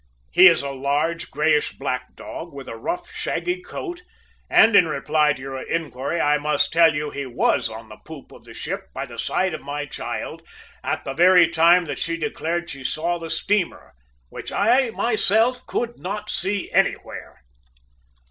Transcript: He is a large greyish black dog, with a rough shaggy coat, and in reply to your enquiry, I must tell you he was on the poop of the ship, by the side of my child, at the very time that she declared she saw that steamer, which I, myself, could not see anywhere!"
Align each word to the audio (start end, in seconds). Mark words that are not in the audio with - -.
He 0.31 0.47
is 0.47 0.63
a 0.63 0.71
large 0.71 1.29
greyish 1.29 1.73
black 1.73 2.15
dog, 2.15 2.51
with 2.53 2.67
a 2.67 2.75
rough 2.75 3.11
shaggy 3.11 3.61
coat, 3.61 4.01
and 4.49 4.75
in 4.75 4.87
reply 4.87 5.33
to 5.33 5.41
your 5.43 5.61
enquiry, 5.61 6.19
I 6.19 6.39
must 6.39 6.73
tell 6.73 6.95
you 6.95 7.11
he 7.11 7.27
was 7.27 7.69
on 7.69 7.89
the 7.89 7.97
poop 8.03 8.31
of 8.31 8.43
the 8.43 8.55
ship, 8.55 8.89
by 8.95 9.05
the 9.05 9.19
side 9.19 9.53
of 9.53 9.61
my 9.61 9.85
child, 9.85 10.41
at 10.83 11.05
the 11.05 11.13
very 11.13 11.47
time 11.49 11.85
that 11.85 11.99
she 11.99 12.17
declared 12.17 12.67
she 12.67 12.83
saw 12.83 13.19
that 13.19 13.29
steamer, 13.29 13.93
which 14.29 14.51
I, 14.51 14.89
myself, 14.89 15.67
could 15.67 15.99
not 15.99 16.31
see 16.31 16.71
anywhere!" 16.71 17.43